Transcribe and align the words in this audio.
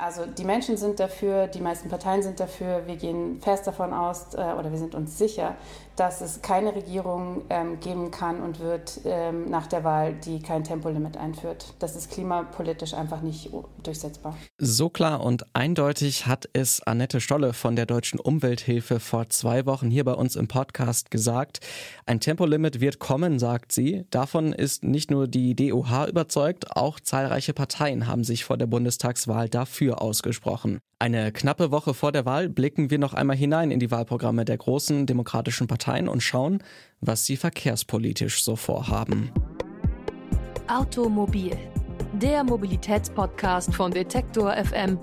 Also 0.00 0.24
die 0.24 0.44
Menschen 0.44 0.78
sind 0.78 0.98
dafür, 0.98 1.46
die 1.46 1.60
meisten 1.60 1.90
Parteien 1.90 2.22
sind 2.22 2.40
dafür. 2.40 2.86
Wir 2.86 2.96
gehen 2.96 3.38
fest 3.42 3.66
davon 3.66 3.92
aus 3.92 4.32
äh, 4.32 4.38
oder 4.58 4.70
wir 4.70 4.78
sind 4.78 4.94
uns 4.94 5.18
sicher, 5.18 5.56
dass 6.00 6.22
es 6.22 6.40
keine 6.40 6.74
Regierung 6.74 7.42
ähm, 7.50 7.78
geben 7.78 8.10
kann 8.10 8.40
und 8.40 8.58
wird 8.58 9.02
ähm, 9.04 9.50
nach 9.50 9.66
der 9.66 9.84
Wahl, 9.84 10.14
die 10.14 10.40
kein 10.40 10.64
Tempolimit 10.64 11.18
einführt. 11.18 11.74
Das 11.78 11.94
ist 11.94 12.10
klimapolitisch 12.10 12.94
einfach 12.94 13.20
nicht 13.20 13.50
durchsetzbar. 13.82 14.34
So 14.56 14.88
klar 14.88 15.22
und 15.22 15.44
eindeutig 15.54 16.26
hat 16.26 16.48
es 16.54 16.80
Annette 16.80 17.20
Stolle 17.20 17.52
von 17.52 17.76
der 17.76 17.84
Deutschen 17.84 18.18
Umwelthilfe 18.18 18.98
vor 18.98 19.28
zwei 19.28 19.66
Wochen 19.66 19.90
hier 19.90 20.04
bei 20.04 20.14
uns 20.14 20.36
im 20.36 20.48
Podcast 20.48 21.10
gesagt. 21.10 21.60
Ein 22.06 22.20
Tempolimit 22.20 22.80
wird 22.80 22.98
kommen, 22.98 23.38
sagt 23.38 23.70
sie. 23.70 24.06
Davon 24.08 24.54
ist 24.54 24.82
nicht 24.82 25.10
nur 25.10 25.28
die 25.28 25.54
DOH 25.54 26.06
überzeugt, 26.08 26.74
auch 26.74 26.98
zahlreiche 26.98 27.52
Parteien 27.52 28.06
haben 28.06 28.24
sich 28.24 28.46
vor 28.46 28.56
der 28.56 28.66
Bundestagswahl 28.66 29.50
dafür 29.50 30.00
ausgesprochen. 30.00 30.80
Eine 31.02 31.32
knappe 31.32 31.70
Woche 31.70 31.94
vor 31.94 32.12
der 32.12 32.26
Wahl 32.26 32.50
blicken 32.50 32.90
wir 32.90 32.98
noch 32.98 33.14
einmal 33.14 33.34
hinein 33.34 33.70
in 33.70 33.80
die 33.80 33.90
Wahlprogramme 33.90 34.44
der 34.44 34.58
großen 34.58 35.06
demokratischen 35.06 35.66
Parteien 35.66 36.08
und 36.08 36.20
schauen, 36.20 36.62
was 37.00 37.24
sie 37.24 37.38
verkehrspolitisch 37.38 38.44
so 38.44 38.54
vorhaben. 38.54 39.32
Automobil, 40.68 41.56
der 42.12 42.44
Mobilitätspodcast 42.44 43.74
von 43.74 43.92
Detektor 43.92 44.52
FM, 44.52 44.98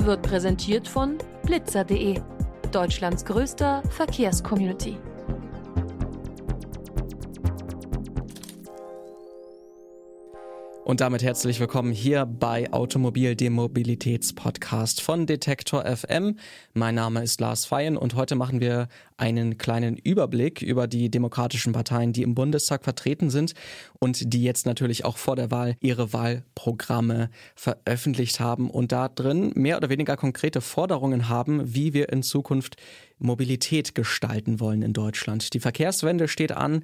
wird 0.00 0.20
präsentiert 0.20 0.86
von 0.86 1.16
blitzer.de, 1.46 2.20
Deutschlands 2.72 3.24
größter 3.24 3.82
Verkehrscommunity. 3.88 4.98
Und 10.86 11.00
damit 11.00 11.24
herzlich 11.24 11.58
willkommen 11.58 11.90
hier 11.90 12.26
bei 12.26 12.72
Automobil, 12.72 13.34
dem 13.34 13.54
Mobilitätspodcast 13.54 15.02
von 15.02 15.26
Detektor 15.26 15.84
FM. 15.84 16.38
Mein 16.74 16.94
Name 16.94 17.24
ist 17.24 17.40
Lars 17.40 17.64
Feyen 17.64 17.96
und 17.96 18.14
heute 18.14 18.36
machen 18.36 18.60
wir 18.60 18.86
einen 19.16 19.58
kleinen 19.58 19.96
Überblick 19.96 20.62
über 20.62 20.86
die 20.86 21.10
demokratischen 21.10 21.72
Parteien, 21.72 22.12
die 22.12 22.22
im 22.22 22.34
Bundestag 22.34 22.84
vertreten 22.84 23.30
sind 23.30 23.54
und 23.98 24.32
die 24.32 24.42
jetzt 24.42 24.66
natürlich 24.66 25.04
auch 25.04 25.16
vor 25.16 25.36
der 25.36 25.50
Wahl 25.50 25.76
ihre 25.80 26.12
Wahlprogramme 26.12 27.30
veröffentlicht 27.54 28.40
haben 28.40 28.70
und 28.70 28.92
da 28.92 29.08
drin 29.08 29.52
mehr 29.54 29.76
oder 29.76 29.88
weniger 29.88 30.16
konkrete 30.16 30.60
Forderungen 30.60 31.28
haben, 31.28 31.74
wie 31.74 31.94
wir 31.94 32.10
in 32.10 32.22
Zukunft 32.22 32.76
Mobilität 33.18 33.94
gestalten 33.94 34.60
wollen 34.60 34.82
in 34.82 34.92
Deutschland. 34.92 35.54
Die 35.54 35.60
Verkehrswende 35.60 36.28
steht 36.28 36.52
an, 36.52 36.82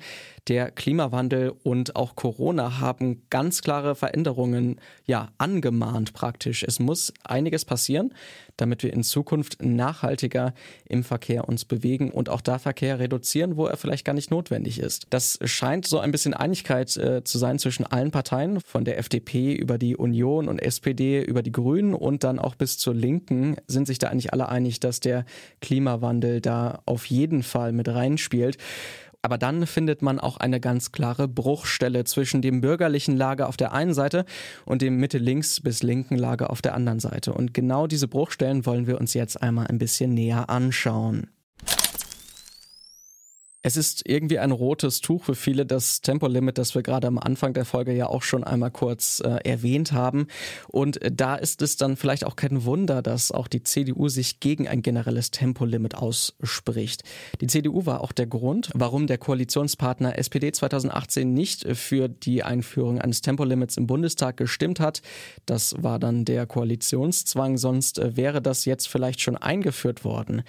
der 0.48 0.70
Klimawandel 0.70 1.52
und 1.62 1.94
auch 1.94 2.16
Corona 2.16 2.80
haben 2.80 3.22
ganz 3.28 3.60
klare 3.60 3.94
Veränderungen 3.94 4.80
ja 5.04 5.28
angemahnt 5.36 6.14
praktisch. 6.14 6.62
Es 6.62 6.80
muss 6.80 7.12
einiges 7.22 7.66
passieren, 7.66 8.14
damit 8.56 8.82
wir 8.82 8.92
in 8.92 9.02
Zukunft 9.02 9.62
nachhaltiger 9.62 10.54
im 10.86 11.04
Verkehr 11.04 11.48
uns 11.48 11.64
bewegen 11.66 12.10
und 12.10 12.21
auch 12.28 12.40
da 12.40 12.58
Verkehr 12.58 12.98
reduzieren, 12.98 13.56
wo 13.56 13.66
er 13.66 13.76
vielleicht 13.76 14.04
gar 14.04 14.12
nicht 14.12 14.30
notwendig 14.30 14.78
ist. 14.78 15.06
Das 15.10 15.38
scheint 15.44 15.86
so 15.86 15.98
ein 15.98 16.12
bisschen 16.12 16.34
Einigkeit 16.34 16.96
äh, 16.96 17.24
zu 17.24 17.38
sein 17.38 17.58
zwischen 17.58 17.86
allen 17.86 18.10
Parteien, 18.10 18.60
von 18.60 18.84
der 18.84 18.98
FDP 18.98 19.54
über 19.54 19.78
die 19.78 19.96
Union 19.96 20.48
und 20.48 20.60
SPD 20.60 21.22
über 21.22 21.42
die 21.42 21.52
Grünen 21.52 21.94
und 21.94 22.24
dann 22.24 22.38
auch 22.38 22.54
bis 22.54 22.78
zur 22.78 22.94
Linken 22.94 23.56
sind 23.66 23.86
sich 23.86 23.98
da 23.98 24.08
eigentlich 24.08 24.32
alle 24.32 24.48
einig, 24.48 24.80
dass 24.80 25.00
der 25.00 25.24
Klimawandel 25.60 26.40
da 26.40 26.82
auf 26.86 27.06
jeden 27.06 27.42
Fall 27.42 27.72
mit 27.72 27.88
reinspielt. 27.88 28.58
Aber 29.22 29.38
dann 29.38 29.66
findet 29.68 30.02
man 30.02 30.18
auch 30.18 30.36
eine 30.36 30.58
ganz 30.58 30.90
klare 30.90 31.28
Bruchstelle 31.28 32.02
zwischen 32.04 32.42
dem 32.42 32.60
bürgerlichen 32.60 33.16
Lager 33.16 33.48
auf 33.48 33.56
der 33.56 33.72
einen 33.72 33.94
Seite 33.94 34.24
und 34.64 34.82
dem 34.82 34.96
Mitte-Links 34.96 35.60
bis 35.60 35.84
linken 35.84 36.16
Lager 36.16 36.50
auf 36.50 36.60
der 36.60 36.74
anderen 36.74 36.98
Seite. 36.98 37.32
Und 37.32 37.54
genau 37.54 37.86
diese 37.86 38.08
Bruchstellen 38.08 38.66
wollen 38.66 38.88
wir 38.88 38.98
uns 38.98 39.14
jetzt 39.14 39.40
einmal 39.40 39.68
ein 39.68 39.78
bisschen 39.78 40.12
näher 40.12 40.50
anschauen. 40.50 41.28
Es 43.64 43.76
ist 43.76 44.08
irgendwie 44.08 44.40
ein 44.40 44.50
rotes 44.50 45.00
Tuch 45.00 45.22
für 45.22 45.36
viele 45.36 45.64
das 45.64 46.00
Tempolimit, 46.00 46.58
das 46.58 46.74
wir 46.74 46.82
gerade 46.82 47.06
am 47.06 47.16
Anfang 47.18 47.54
der 47.54 47.64
Folge 47.64 47.92
ja 47.92 48.08
auch 48.08 48.22
schon 48.22 48.42
einmal 48.42 48.72
kurz 48.72 49.20
äh, 49.20 49.48
erwähnt 49.48 49.92
haben. 49.92 50.26
Und 50.66 50.98
da 51.12 51.36
ist 51.36 51.62
es 51.62 51.76
dann 51.76 51.96
vielleicht 51.96 52.24
auch 52.24 52.34
kein 52.34 52.64
Wunder, 52.64 53.02
dass 53.02 53.30
auch 53.30 53.46
die 53.46 53.62
CDU 53.62 54.08
sich 54.08 54.40
gegen 54.40 54.66
ein 54.66 54.82
generelles 54.82 55.30
Tempolimit 55.30 55.94
ausspricht. 55.94 57.04
Die 57.40 57.46
CDU 57.46 57.86
war 57.86 58.00
auch 58.00 58.10
der 58.10 58.26
Grund, 58.26 58.70
warum 58.74 59.06
der 59.06 59.18
Koalitionspartner 59.18 60.18
SPD 60.18 60.50
2018 60.50 61.32
nicht 61.32 61.64
für 61.76 62.08
die 62.08 62.42
Einführung 62.42 63.00
eines 63.00 63.20
Tempolimits 63.20 63.76
im 63.76 63.86
Bundestag 63.86 64.38
gestimmt 64.38 64.80
hat. 64.80 65.02
Das 65.46 65.80
war 65.80 66.00
dann 66.00 66.24
der 66.24 66.46
Koalitionszwang, 66.46 67.56
sonst 67.58 68.00
äh, 68.00 68.16
wäre 68.16 68.42
das 68.42 68.64
jetzt 68.64 68.88
vielleicht 68.88 69.20
schon 69.20 69.36
eingeführt 69.36 70.04
worden. 70.04 70.42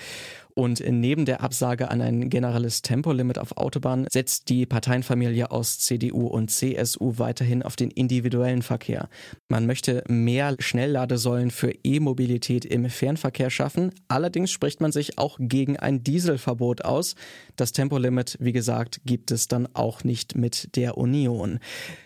Und 0.56 0.84
neben 0.88 1.26
der 1.26 1.42
Absage 1.42 1.90
an 1.90 2.02
ein 2.02 2.30
generelles 2.30 2.82
Tempolimit 2.82 3.40
auf 3.40 3.58
Autobahnen 3.58 4.08
setzt 4.12 4.50
die 4.50 4.66
Parteienfamilie 4.66 5.50
aus 5.52 5.80
CDU 5.80 6.28
und 6.28 6.52
CSU 6.52 7.14
weiterhin 7.18 7.64
auf 7.64 7.76
den 7.76 7.90
individuellen 7.90 8.62
Verkehr. 8.62 9.10
Man 9.50 9.66
möchte 9.66 10.04
mehr 10.08 10.56
Schnellladesäulen 10.60 11.52
für 11.52 11.72
E-Mobilität 11.84 12.66
im 12.66 12.90
Fernverkehr 12.90 13.50
schaffen. 13.50 13.92
Allerdings 14.08 14.52
spricht 14.52 14.82
man 14.82 14.92
sich 14.92 15.18
auch 15.18 15.38
gegen 15.40 15.78
ein 15.78 16.04
Dieselverbot 16.04 16.86
aus. 16.86 17.16
Das 17.56 17.72
Tempolimit, 17.72 18.38
wie 18.40 18.52
gesagt, 18.52 19.02
gibt 19.06 19.32
es 19.32 19.48
dann 19.48 19.68
auch 19.74 20.04
nicht 20.04 20.36
mit 20.36 20.76
der 20.76 20.98
Union. 20.98 21.60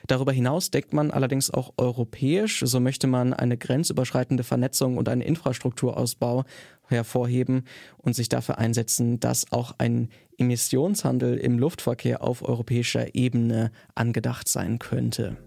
Darüber 0.07 0.31
hinaus 0.31 0.71
deckt 0.71 0.93
man 0.93 1.11
allerdings 1.11 1.51
auch 1.51 1.73
europäisch. 1.77 2.61
So 2.65 2.79
möchte 2.79 3.07
man 3.07 3.33
eine 3.33 3.57
grenzüberschreitende 3.57 4.43
Vernetzung 4.43 4.97
und 4.97 5.09
einen 5.09 5.21
Infrastrukturausbau 5.21 6.45
hervorheben 6.89 7.63
und 7.97 8.15
sich 8.15 8.29
dafür 8.29 8.57
einsetzen, 8.57 9.19
dass 9.19 9.51
auch 9.51 9.73
ein 9.77 10.09
Emissionshandel 10.37 11.37
im 11.37 11.59
Luftverkehr 11.59 12.23
auf 12.23 12.47
europäischer 12.47 13.15
Ebene 13.15 13.71
angedacht 13.95 14.47
sein 14.47 14.79
könnte. 14.79 15.37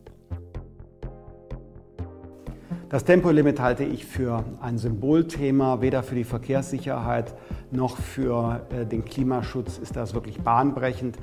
Das 2.91 3.05
Tempolimit 3.05 3.61
halte 3.61 3.85
ich 3.85 4.05
für 4.05 4.45
ein 4.61 4.77
Symbolthema, 4.77 5.81
weder 5.81 6.03
für 6.03 6.17
die 6.17 6.25
Verkehrssicherheit 6.25 7.35
noch 7.71 7.97
für 7.97 8.67
äh, 8.71 8.85
den 8.85 9.05
Klimaschutz 9.05 9.79
ist 9.79 9.95
das 9.95 10.13
wirklich 10.13 10.41
bahnbrechend. 10.41 11.17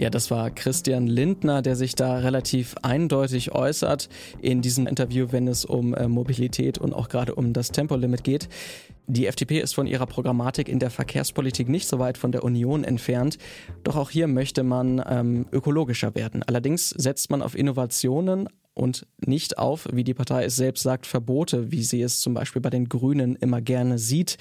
Ja, 0.00 0.08
das 0.08 0.30
war 0.30 0.50
Christian 0.50 1.06
Lindner, 1.06 1.60
der 1.60 1.76
sich 1.76 1.94
da 1.94 2.16
relativ 2.16 2.74
eindeutig 2.80 3.52
äußert 3.52 4.08
in 4.40 4.62
diesem 4.62 4.86
Interview, 4.86 5.26
wenn 5.30 5.46
es 5.46 5.66
um 5.66 5.92
äh, 5.92 6.08
Mobilität 6.08 6.78
und 6.78 6.94
auch 6.94 7.10
gerade 7.10 7.34
um 7.34 7.52
das 7.52 7.70
Tempolimit 7.70 8.24
geht. 8.24 8.48
Die 9.08 9.26
FDP 9.26 9.60
ist 9.60 9.74
von 9.74 9.86
ihrer 9.86 10.06
Programmatik 10.06 10.70
in 10.70 10.78
der 10.78 10.88
Verkehrspolitik 10.88 11.68
nicht 11.68 11.86
so 11.86 11.98
weit 11.98 12.16
von 12.16 12.32
der 12.32 12.44
Union 12.44 12.82
entfernt. 12.82 13.36
Doch 13.84 13.96
auch 13.96 14.08
hier 14.08 14.26
möchte 14.26 14.62
man 14.62 15.04
ähm, 15.06 15.44
ökologischer 15.52 16.14
werden. 16.14 16.42
Allerdings 16.44 16.88
setzt 16.88 17.28
man 17.28 17.42
auf 17.42 17.54
Innovationen 17.54 18.48
und 18.72 19.06
nicht 19.18 19.58
auf, 19.58 19.86
wie 19.92 20.04
die 20.04 20.14
Partei 20.14 20.44
es 20.44 20.56
selbst 20.56 20.82
sagt, 20.82 21.04
Verbote, 21.06 21.72
wie 21.72 21.82
sie 21.82 22.00
es 22.00 22.20
zum 22.20 22.32
Beispiel 22.32 22.62
bei 22.62 22.70
den 22.70 22.88
Grünen 22.88 23.36
immer 23.36 23.60
gerne 23.60 23.98
sieht. 23.98 24.38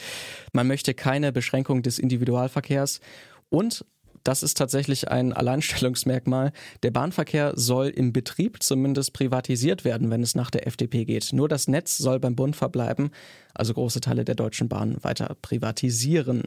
Man 0.53 0.67
möchte 0.67 0.93
keine 0.93 1.33
Beschränkung 1.33 1.81
des 1.81 1.99
Individualverkehrs 1.99 3.01
und 3.49 3.83
das 4.23 4.43
ist 4.43 4.57
tatsächlich 4.57 5.09
ein 5.09 5.33
Alleinstellungsmerkmal. 5.33 6.51
Der 6.83 6.91
Bahnverkehr 6.91 7.53
soll 7.55 7.87
im 7.87 8.13
Betrieb 8.13 8.61
zumindest 8.61 9.13
privatisiert 9.13 9.85
werden, 9.85 10.09
wenn 10.09 10.23
es 10.23 10.35
nach 10.35 10.51
der 10.51 10.67
FDP 10.67 11.05
geht. 11.05 11.33
Nur 11.33 11.47
das 11.47 11.67
Netz 11.67 11.97
soll 11.97 12.19
beim 12.19 12.35
Bund 12.35 12.55
verbleiben, 12.55 13.11
also 13.53 13.73
große 13.73 14.01
Teile 14.01 14.25
der 14.25 14.35
Deutschen 14.35 14.69
Bahn 14.69 14.97
weiter 15.03 15.35
privatisieren. 15.41 16.43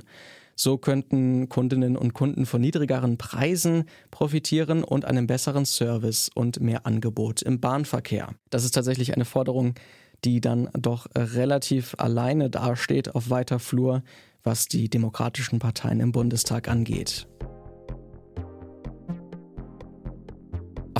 So 0.54 0.76
könnten 0.76 1.48
Kundinnen 1.48 1.96
und 1.96 2.12
Kunden 2.12 2.46
von 2.46 2.60
niedrigeren 2.60 3.16
Preisen 3.16 3.84
profitieren 4.10 4.84
und 4.84 5.04
einem 5.04 5.26
besseren 5.26 5.64
Service 5.64 6.30
und 6.34 6.60
mehr 6.60 6.86
Angebot 6.86 7.42
im 7.42 7.60
Bahnverkehr. 7.60 8.34
Das 8.50 8.64
ist 8.64 8.72
tatsächlich 8.72 9.14
eine 9.14 9.24
Forderung, 9.24 9.74
die 10.24 10.40
dann 10.40 10.68
doch 10.74 11.06
relativ 11.16 11.94
alleine 11.98 12.50
dasteht 12.50 13.14
auf 13.14 13.30
weiter 13.30 13.58
Flur, 13.58 14.02
was 14.42 14.66
die 14.66 14.88
demokratischen 14.88 15.58
Parteien 15.58 16.00
im 16.00 16.12
Bundestag 16.12 16.68
angeht. 16.68 17.26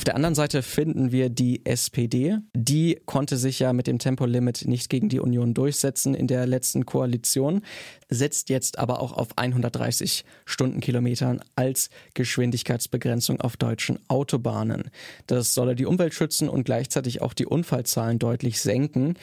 Auf 0.02 0.04
der 0.04 0.16
anderen 0.16 0.34
Seite 0.34 0.64
finden 0.64 1.12
wir 1.12 1.28
die 1.28 1.64
SPD. 1.64 2.38
Die 2.56 3.00
konnte 3.06 3.36
sich 3.36 3.60
ja 3.60 3.72
mit 3.72 3.86
dem 3.86 4.00
Tempolimit 4.00 4.66
nicht 4.66 4.90
gegen 4.90 5.08
die 5.08 5.20
Union 5.20 5.54
durchsetzen 5.54 6.16
in 6.16 6.26
der 6.26 6.44
letzten 6.44 6.86
Koalition, 6.86 7.62
setzt 8.08 8.48
jetzt 8.48 8.80
aber 8.80 9.00
auch 9.00 9.12
auf 9.12 9.28
130 9.38 10.24
Stundenkilometern 10.44 11.40
als 11.54 11.88
Geschwindigkeitsbegrenzung 12.14 13.40
auf 13.40 13.56
deutschen 13.56 14.00
Autobahnen. 14.08 14.90
Das 15.28 15.54
solle 15.54 15.76
die 15.76 15.86
Umwelt 15.86 16.14
schützen 16.14 16.48
und 16.48 16.64
gleichzeitig 16.64 17.22
auch 17.22 17.32
die 17.32 17.46
Unfallzahlen 17.46 18.18
deutlich 18.18 18.60
senken. 18.60 19.14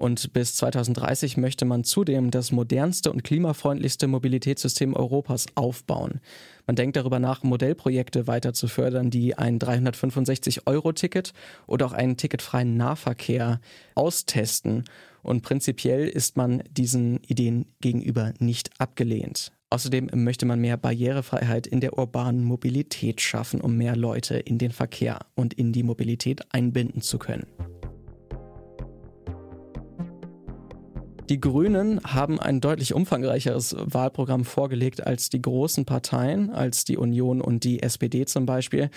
Und 0.00 0.32
bis 0.32 0.54
2030 0.54 1.36
möchte 1.36 1.66
man 1.66 1.84
zudem 1.84 2.30
das 2.30 2.52
modernste 2.52 3.12
und 3.12 3.22
klimafreundlichste 3.22 4.06
Mobilitätssystem 4.06 4.96
Europas 4.96 5.44
aufbauen. 5.56 6.20
Man 6.66 6.74
denkt 6.74 6.96
darüber 6.96 7.18
nach, 7.18 7.42
Modellprojekte 7.42 8.26
weiter 8.26 8.54
zu 8.54 8.66
fördern, 8.66 9.10
die 9.10 9.36
ein 9.36 9.58
365-Euro-Ticket 9.58 11.34
oder 11.66 11.84
auch 11.84 11.92
einen 11.92 12.16
ticketfreien 12.16 12.78
Nahverkehr 12.78 13.60
austesten. 13.94 14.84
Und 15.22 15.42
prinzipiell 15.42 16.08
ist 16.08 16.34
man 16.34 16.62
diesen 16.70 17.22
Ideen 17.24 17.66
gegenüber 17.82 18.32
nicht 18.38 18.70
abgelehnt. 18.78 19.52
Außerdem 19.68 20.08
möchte 20.14 20.46
man 20.46 20.62
mehr 20.62 20.78
Barrierefreiheit 20.78 21.66
in 21.66 21.80
der 21.80 21.98
urbanen 21.98 22.42
Mobilität 22.42 23.20
schaffen, 23.20 23.60
um 23.60 23.76
mehr 23.76 23.96
Leute 23.96 24.38
in 24.38 24.56
den 24.56 24.72
Verkehr 24.72 25.26
und 25.34 25.52
in 25.52 25.74
die 25.74 25.82
Mobilität 25.82 26.54
einbinden 26.54 27.02
zu 27.02 27.18
können. 27.18 27.46
Die 31.30 31.40
Grünen 31.40 32.00
haben 32.02 32.40
ein 32.40 32.60
deutlich 32.60 32.92
umfangreicheres 32.92 33.76
Wahlprogramm 33.78 34.44
vorgelegt 34.44 35.06
als 35.06 35.30
die 35.30 35.40
großen 35.40 35.84
Parteien, 35.84 36.50
als 36.50 36.84
die 36.84 36.96
Union 36.96 37.40
und 37.40 37.62
die 37.62 37.84
SPD 37.84 38.26
zum 38.26 38.46
Beispiel. 38.46 38.90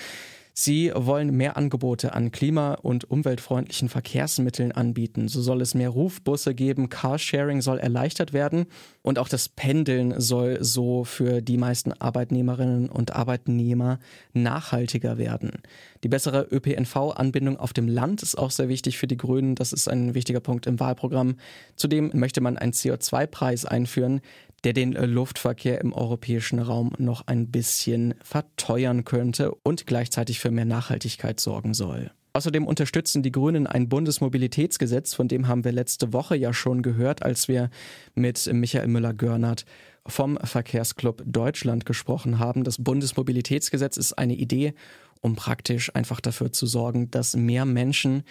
Sie 0.55 0.91
wollen 0.93 1.35
mehr 1.35 1.57
Angebote 1.57 2.13
an 2.13 2.31
klima- 2.31 2.75
und 2.75 3.09
umweltfreundlichen 3.09 3.89
Verkehrsmitteln 3.89 4.71
anbieten. 4.71 5.27
So 5.27 5.41
soll 5.41 5.61
es 5.61 5.73
mehr 5.73 5.89
Rufbusse 5.89 6.53
geben, 6.53 6.89
Carsharing 6.89 7.61
soll 7.61 7.79
erleichtert 7.79 8.33
werden 8.33 8.67
und 9.01 9.17
auch 9.17 9.29
das 9.29 9.49
Pendeln 9.49 10.13
soll 10.21 10.63
so 10.63 11.05
für 11.05 11.41
die 11.41 11.57
meisten 11.57 11.91
Arbeitnehmerinnen 11.91 12.87
und 12.89 13.15
Arbeitnehmer 13.15 13.97
nachhaltiger 14.33 15.17
werden. 15.17 15.63
Die 16.03 16.09
bessere 16.09 16.47
ÖPNV-Anbindung 16.51 17.57
auf 17.57 17.73
dem 17.73 17.87
Land 17.87 18.21
ist 18.21 18.37
auch 18.37 18.51
sehr 18.51 18.69
wichtig 18.69 18.99
für 18.99 19.07
die 19.07 19.17
Grünen. 19.17 19.55
Das 19.55 19.73
ist 19.73 19.87
ein 19.87 20.13
wichtiger 20.13 20.39
Punkt 20.39 20.67
im 20.67 20.79
Wahlprogramm. 20.79 21.37
Zudem 21.77 22.11
möchte 22.13 22.41
man 22.41 22.57
einen 22.57 22.73
CO2-Preis 22.73 23.65
einführen, 23.65 24.21
der 24.63 24.73
den 24.73 24.93
Luftverkehr 24.93 25.81
im 25.81 25.93
europäischen 25.93 26.59
Raum 26.59 26.93
noch 26.97 27.27
ein 27.27 27.51
bisschen 27.51 28.13
verteuern 28.23 29.03
könnte 29.03 29.53
und 29.63 29.87
gleichzeitig 29.87 30.39
für 30.39 30.51
mehr 30.51 30.65
Nachhaltigkeit 30.65 31.39
sorgen 31.39 31.73
soll. 31.73 32.11
Außerdem 32.35 32.65
unterstützen 32.65 33.21
die 33.21 33.31
Grünen 33.31 33.67
ein 33.67 33.89
Bundesmobilitätsgesetz, 33.89 35.13
von 35.13 35.27
dem 35.27 35.47
haben 35.47 35.63
wir 35.63 35.71
letzte 35.71 36.13
Woche 36.13 36.35
ja 36.35 36.51
schon 36.51 36.81
gehört, 36.81 37.21
als 37.21 37.47
wir 37.47 37.69
mit 38.15 38.51
Michael 38.51 38.87
Müller-Görnert 38.87 39.65
vom 40.07 40.37
Verkehrsclub 40.37 41.21
Deutschland 41.25 41.85
gesprochen 41.85 42.39
haben. 42.39 42.63
Das 42.63 42.83
Bundesmobilitätsgesetz 42.83 43.97
ist 43.97 44.13
eine 44.13 44.33
Idee, 44.33 44.73
um 45.21 45.35
praktisch 45.35 45.93
einfach 45.95 46.19
dafür 46.19 46.51
zu 46.51 46.65
sorgen, 46.65 47.11
dass 47.11 47.35
mehr 47.35 47.65
Menschen 47.65 48.23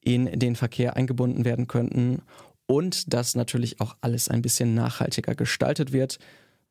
in 0.00 0.26
den 0.38 0.54
Verkehr 0.54 0.96
eingebunden 0.96 1.44
werden 1.44 1.66
könnten 1.66 2.22
und 2.68 3.12
dass 3.12 3.34
natürlich 3.34 3.80
auch 3.80 3.96
alles 4.00 4.28
ein 4.28 4.42
bisschen 4.42 4.74
nachhaltiger 4.74 5.34
gestaltet 5.34 5.92
wird, 5.92 6.18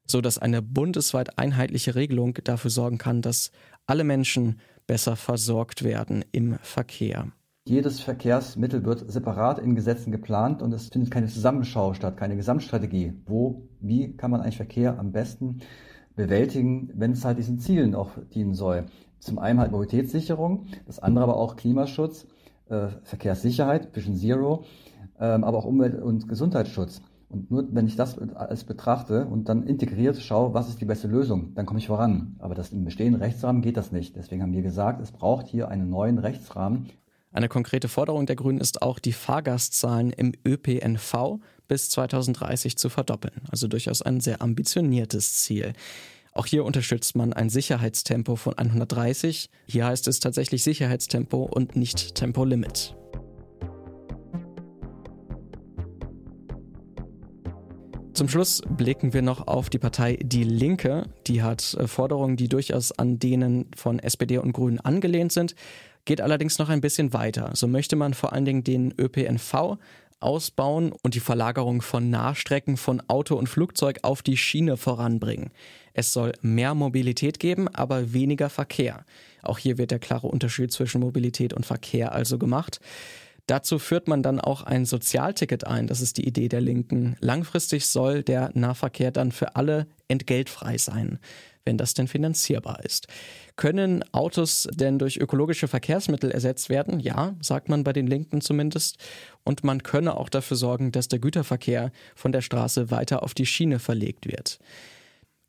so 0.06 0.22
dass 0.22 0.38
eine 0.38 0.62
bundesweit 0.62 1.38
einheitliche 1.38 1.96
Regelung 1.96 2.36
dafür 2.44 2.72
sorgen 2.72 2.98
kann, 2.98 3.22
dass 3.22 3.52
alle 3.86 4.06
Menschen 4.06 4.60
besser 4.86 5.18
versorgt 5.18 5.84
werden 5.84 6.24
im 6.32 6.58
Verkehr. 6.62 7.28
Jedes 7.66 8.00
Verkehrsmittel 8.00 8.86
wird 8.86 9.12
separat 9.12 9.60
in 9.60 9.76
Gesetzen 9.76 10.12
geplant 10.12 10.62
und 10.62 10.72
es 10.72 10.88
findet 10.88 11.12
keine 11.12 11.28
Zusammenschau 11.28 11.94
statt, 11.94 12.16
keine 12.16 12.38
Gesamtstrategie. 12.38 13.12
Wo, 13.26 13.68
wie 13.82 14.16
kann 14.16 14.32
man 14.32 14.40
eigentlich 14.40 14.56
Verkehr 14.56 14.98
am 14.98 15.12
besten 15.12 15.60
bewältigen, 16.16 16.90
wenn 16.94 17.12
es 17.12 17.26
halt 17.26 17.38
diesen 17.38 17.60
Zielen 17.60 17.94
auch 17.94 18.12
dienen 18.34 18.54
soll? 18.54 18.86
Zum 19.20 19.40
einen 19.40 19.60
halt 19.60 19.72
Mobilitätssicherung, 19.72 20.68
das 20.86 21.00
andere 21.00 21.24
aber 21.24 21.36
auch 21.36 21.58
Klimaschutz, 21.58 22.28
äh, 22.70 22.90
Verkehrssicherheit, 23.04 23.96
Vision 23.96 24.16
Zero 24.16 24.66
ähm, 25.20 25.44
aber 25.44 25.58
auch 25.58 25.66
Umwelt- 25.66 26.02
und 26.02 26.28
Gesundheitsschutz. 26.28 27.02
Und 27.30 27.52
nur 27.52 27.68
wenn 27.72 27.88
ich 27.88 27.98
das 27.98 28.18
alles 28.20 28.64
betrachte 28.64 29.26
und 29.26 29.50
dann 29.50 29.64
integriert 29.64 30.18
schaue, 30.18 30.54
was 30.54 30.70
ist 30.70 30.80
die 30.80 30.86
beste 30.86 31.08
Lösung, 31.08 31.54
dann 31.56 31.66
komme 31.66 31.80
ich 31.80 31.88
voran. 31.88 32.38
Aber 32.40 32.56
das 32.56 32.72
im 32.72 32.86
bestehenden 32.86 33.22
Rechtsrahmen 33.22 33.62
geht 33.62 33.76
das 33.76 33.92
nicht. 33.92 34.16
Deswegen 34.16 34.42
haben 34.42 34.54
wir 34.54 34.62
gesagt, 34.62 35.02
es 35.02 35.12
braucht 35.12 35.48
hier 35.48 35.68
einen 35.68 35.90
neuen 35.90 36.20
Rechtsrahmen. 36.20 36.90
Eine 37.34 37.50
konkrete 37.50 37.90
Forderung 37.90 38.26
der 38.26 38.38
Grünen 38.38 38.62
ist 38.62 38.82
auch, 38.82 39.00
die 39.00 39.12
Fahrgastzahlen 39.12 40.12
im 40.12 40.34
ÖPNV 40.48 41.40
bis 41.68 41.90
2030 41.90 42.78
zu 42.78 42.88
verdoppeln. 42.88 43.42
Also 43.52 43.68
durchaus 43.68 44.02
ein 44.02 44.22
sehr 44.22 44.42
ambitioniertes 44.42 45.36
Ziel. 45.36 45.74
Auch 46.38 46.46
hier 46.46 46.66
unterstützt 46.66 47.16
man 47.16 47.34
ein 47.34 47.50
Sicherheitstempo 47.50 48.36
von 48.36 48.56
130. 48.56 49.50
Hier 49.66 49.88
heißt 49.88 50.08
es 50.08 50.20
tatsächlich 50.20 50.64
Sicherheitstempo 50.64 51.44
und 51.44 51.76
nicht 51.76 52.14
Tempolimit. 52.14 52.96
Zum 58.14 58.30
Schluss 58.30 58.62
blicken 58.70 59.14
wir 59.14 59.24
noch 59.24 59.48
auf 59.48 59.72
die 59.72 59.80
Partei 59.80 60.20
Die 60.22 60.44
Linke. 60.44 61.10
Die 61.26 61.42
hat 61.42 61.74
äh, 61.74 61.88
Forderungen, 61.88 62.38
die 62.38 62.50
durchaus 62.50 62.92
an 62.92 63.18
denen 63.18 63.72
von 63.76 63.98
SPD 63.98 64.38
und 64.38 64.54
Grünen 64.54 64.80
angelehnt 64.80 65.32
sind, 65.32 65.56
geht 66.06 66.22
allerdings 66.22 66.60
noch 66.60 66.70
ein 66.70 66.82
bisschen 66.82 67.14
weiter. 67.14 67.50
So 67.56 67.68
möchte 67.68 67.96
man 67.96 68.14
vor 68.14 68.34
allen 68.34 68.46
Dingen 68.46 68.64
den 68.64 68.94
ÖPNV 69.00 69.78
ausbauen 70.20 70.92
und 71.04 71.14
die 71.14 71.20
Verlagerung 71.20 71.82
von 71.82 72.10
Nahstrecken 72.10 72.78
von 72.78 73.02
Auto 73.08 73.36
und 73.36 73.48
Flugzeug 73.48 74.00
auf 74.02 74.22
die 74.22 74.38
Schiene 74.38 74.78
voranbringen. 74.78 75.52
Es 75.94 76.14
soll 76.14 76.34
mehr 76.42 76.76
Mobilität 76.76 77.40
geben, 77.40 77.68
aber 77.68 78.14
weniger 78.14 78.50
Verkehr. 78.50 79.06
Auch 79.44 79.58
hier 79.58 79.78
wird 79.78 79.92
der 79.92 80.00
klare 80.00 80.28
Unterschied 80.28 80.72
zwischen 80.72 81.02
Mobilität 81.02 81.54
und 81.54 81.66
Verkehr 81.66 82.12
also 82.12 82.38
gemacht. 82.38 82.80
Dazu 83.48 83.80
führt 83.80 84.10
man 84.10 84.24
dann 84.24 84.42
auch 84.42 84.64
ein 84.64 84.86
Sozialticket 84.86 85.66
ein. 85.66 85.88
Das 85.88 86.02
ist 86.02 86.18
die 86.18 86.28
Idee 86.28 86.50
der 86.50 86.60
Linken. 86.60 87.16
Langfristig 87.22 87.86
soll 87.86 88.22
der 88.22 88.52
Nahverkehr 88.54 89.12
dann 89.12 89.32
für 89.32 89.56
alle 89.56 89.88
entgeltfrei 90.10 90.78
sein, 90.78 91.20
wenn 91.68 91.78
das 91.78 91.94
denn 91.94 92.08
finanzierbar 92.08 92.84
ist. 92.84 93.08
Können 93.58 94.04
Autos 94.14 94.68
denn 94.74 94.98
durch 94.98 95.18
ökologische 95.18 95.68
Verkehrsmittel 95.68 96.32
ersetzt 96.32 96.70
werden? 96.70 97.00
Ja, 97.00 97.36
sagt 97.42 97.70
man 97.70 97.84
bei 97.84 97.94
den 97.94 98.08
Linken 98.08 98.42
zumindest. 98.42 98.98
Und 99.44 99.64
man 99.64 99.84
könne 99.84 100.16
auch 100.16 100.30
dafür 100.30 100.58
sorgen, 100.58 100.92
dass 100.92 101.10
der 101.10 101.20
Güterverkehr 101.20 101.92
von 102.16 102.32
der 102.32 102.42
Straße 102.42 102.90
weiter 102.90 103.22
auf 103.22 103.34
die 103.34 103.46
Schiene 103.46 103.80
verlegt 103.80 104.28
wird. 104.28 104.60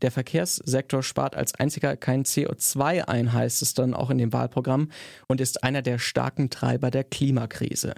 Der 0.02 0.12
Verkehrssektor 0.12 1.02
spart 1.02 1.34
als 1.34 1.54
einziger 1.54 1.96
kein 1.96 2.24
CO2 2.24 3.02
ein, 3.08 3.32
heißt 3.32 3.62
es 3.62 3.74
dann 3.74 3.94
auch 3.94 4.10
in 4.10 4.18
dem 4.18 4.32
Wahlprogramm, 4.32 4.90
und 5.26 5.40
ist 5.40 5.64
einer 5.64 5.82
der 5.82 5.98
starken 5.98 6.50
Treiber 6.50 6.90
der 6.90 7.04
Klimakrise. 7.04 7.94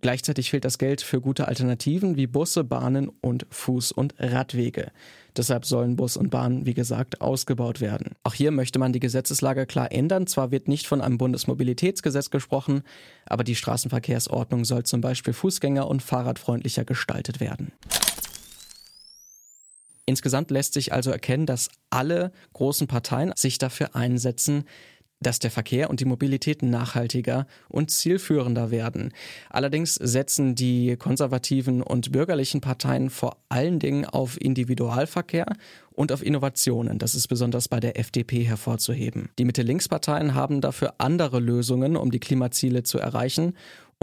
Gleichzeitig 0.00 0.50
fehlt 0.50 0.66
das 0.66 0.78
Geld 0.78 1.00
für 1.00 1.20
gute 1.20 1.48
Alternativen 1.48 2.16
wie 2.16 2.26
Busse, 2.26 2.62
Bahnen 2.62 3.08
und 3.22 3.46
Fuß- 3.46 3.94
und 3.94 4.14
Radwege. 4.18 4.90
Deshalb 5.36 5.64
sollen 5.64 5.96
Bus 5.96 6.16
und 6.16 6.28
Bahn, 6.28 6.66
wie 6.66 6.74
gesagt, 6.74 7.20
ausgebaut 7.20 7.80
werden. 7.80 8.14
Auch 8.22 8.34
hier 8.34 8.50
möchte 8.50 8.78
man 8.78 8.92
die 8.92 9.00
Gesetzeslage 9.00 9.64
klar 9.64 9.90
ändern. 9.92 10.26
Zwar 10.26 10.50
wird 10.50 10.68
nicht 10.68 10.86
von 10.86 11.00
einem 11.00 11.18
Bundesmobilitätsgesetz 11.18 12.30
gesprochen, 12.30 12.82
aber 13.24 13.44
die 13.44 13.56
Straßenverkehrsordnung 13.56 14.64
soll 14.64 14.82
zum 14.84 15.00
Beispiel 15.00 15.32
fußgänger- 15.32 15.82
und 15.82 16.02
fahrradfreundlicher 16.02 16.84
gestaltet 16.84 17.40
werden. 17.40 17.72
Insgesamt 20.06 20.50
lässt 20.50 20.74
sich 20.74 20.92
also 20.92 21.10
erkennen, 21.10 21.46
dass 21.46 21.68
alle 21.90 22.32
großen 22.52 22.86
Parteien 22.86 23.32
sich 23.36 23.58
dafür 23.58 23.96
einsetzen, 23.96 24.64
dass 25.20 25.38
der 25.38 25.50
Verkehr 25.50 25.90
und 25.90 26.00
die 26.00 26.04
Mobilität 26.04 26.62
nachhaltiger 26.62 27.46
und 27.68 27.90
zielführender 27.90 28.70
werden. 28.70 29.12
Allerdings 29.50 29.94
setzen 29.94 30.54
die 30.54 30.96
konservativen 30.96 31.82
und 31.82 32.12
bürgerlichen 32.12 32.60
Parteien 32.60 33.10
vor 33.10 33.38
allen 33.48 33.78
Dingen 33.78 34.04
auf 34.04 34.40
Individualverkehr 34.40 35.46
und 35.92 36.12
auf 36.12 36.24
Innovationen. 36.24 36.98
Das 36.98 37.14
ist 37.14 37.28
besonders 37.28 37.68
bei 37.68 37.80
der 37.80 37.98
FDP 37.98 38.42
hervorzuheben. 38.44 39.30
Die 39.38 39.44
Mitte-Links-Parteien 39.44 40.34
haben 40.34 40.60
dafür 40.60 40.94
andere 40.98 41.40
Lösungen, 41.40 41.96
um 41.96 42.10
die 42.10 42.20
Klimaziele 42.20 42.82
zu 42.82 42.98
erreichen 42.98 43.54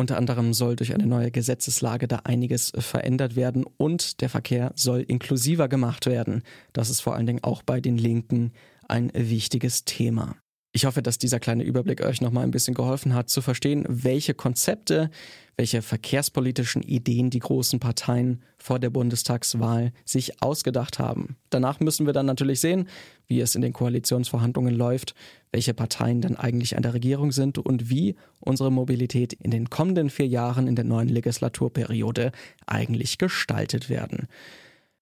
unter 0.01 0.17
anderem 0.17 0.53
soll 0.53 0.75
durch 0.75 0.93
eine 0.93 1.05
neue 1.05 1.31
Gesetzeslage 1.31 2.07
da 2.07 2.17
einiges 2.25 2.73
verändert 2.77 3.35
werden 3.35 3.63
und 3.77 4.19
der 4.19 4.29
Verkehr 4.29 4.73
soll 4.75 5.01
inklusiver 5.01 5.69
gemacht 5.69 6.07
werden. 6.07 6.43
Das 6.73 6.89
ist 6.89 6.99
vor 6.99 7.15
allen 7.15 7.27
Dingen 7.27 7.43
auch 7.43 7.61
bei 7.63 7.79
den 7.79 7.97
Linken 7.97 8.51
ein 8.87 9.11
wichtiges 9.13 9.85
Thema. 9.85 10.35
Ich 10.73 10.85
hoffe, 10.85 11.01
dass 11.01 11.17
dieser 11.17 11.41
kleine 11.41 11.63
Überblick 11.63 11.99
euch 12.01 12.21
noch 12.21 12.31
mal 12.31 12.43
ein 12.43 12.51
bisschen 12.51 12.73
geholfen 12.73 13.13
hat 13.13 13.29
zu 13.29 13.41
verstehen, 13.41 13.83
welche 13.89 14.33
Konzepte, 14.33 15.09
welche 15.57 15.81
verkehrspolitischen 15.81 16.81
Ideen 16.81 17.29
die 17.29 17.39
großen 17.39 17.81
Parteien 17.81 18.41
vor 18.57 18.79
der 18.79 18.89
Bundestagswahl 18.89 19.91
sich 20.05 20.41
ausgedacht 20.41 20.97
haben. 20.97 21.35
Danach 21.49 21.81
müssen 21.81 22.05
wir 22.05 22.13
dann 22.13 22.25
natürlich 22.25 22.61
sehen, 22.61 22.87
wie 23.27 23.41
es 23.41 23.53
in 23.53 23.61
den 23.61 23.73
Koalitionsverhandlungen 23.73 24.73
läuft, 24.73 25.13
welche 25.51 25.73
Parteien 25.73 26.21
dann 26.21 26.37
eigentlich 26.37 26.77
an 26.77 26.83
der 26.83 26.93
Regierung 26.93 27.33
sind 27.33 27.57
und 27.57 27.89
wie 27.89 28.15
unsere 28.39 28.71
Mobilität 28.71 29.33
in 29.33 29.51
den 29.51 29.69
kommenden 29.69 30.09
vier 30.09 30.27
Jahren 30.27 30.69
in 30.69 30.77
der 30.77 30.85
neuen 30.85 31.09
Legislaturperiode 31.09 32.31
eigentlich 32.65 33.17
gestaltet 33.17 33.89
werden. 33.89 34.29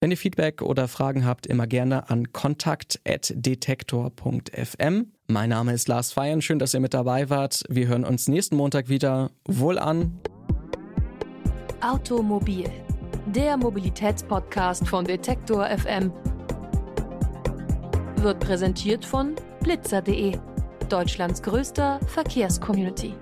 Wenn 0.02 0.12
ihr 0.12 0.16
Feedback 0.16 0.62
oder 0.62 0.88
Fragen 0.88 1.26
habt, 1.26 1.46
immer 1.46 1.66
gerne 1.66 2.08
an 2.08 2.32
kontakt.detektor.fm. 2.32 5.12
Mein 5.26 5.50
Name 5.50 5.74
ist 5.74 5.88
Lars 5.88 6.14
Feiern, 6.14 6.40
schön, 6.40 6.58
dass 6.58 6.72
ihr 6.72 6.80
mit 6.80 6.94
dabei 6.94 7.28
wart. 7.28 7.64
Wir 7.68 7.86
hören 7.86 8.06
uns 8.06 8.26
nächsten 8.26 8.56
Montag 8.56 8.88
wieder. 8.88 9.30
Wohl 9.44 9.78
an! 9.78 10.18
Automobil, 11.82 12.70
der 13.26 13.58
Mobilitätspodcast 13.58 14.88
von 14.88 15.04
Detektor 15.04 15.66
FM, 15.66 16.10
wird 18.16 18.40
präsentiert 18.40 19.04
von 19.04 19.34
blitzer.de, 19.62 20.38
Deutschlands 20.88 21.42
größter 21.42 22.00
Verkehrscommunity. 22.06 23.12